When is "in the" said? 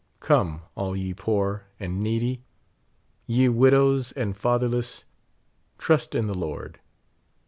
6.15-6.33